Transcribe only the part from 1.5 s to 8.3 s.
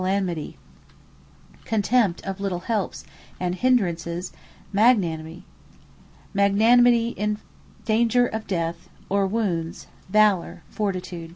Contempt of little helps, and hindrances, MAGNANIMITY. Valour Magnanimity, in danger